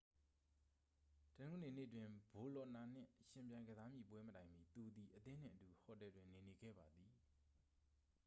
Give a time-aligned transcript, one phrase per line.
[1.37, 7.11] တနင်္ဂနွေနေ့တွင် ဘိုလော့နာနှင့်ယှဉ်ပြိုင် ကစားမည့်ပွဲမတိုင်မီ သူသည် အသင်းနှင့်အတူ ဟိုတယ်တွင်နေနေခဲ့ပါသည်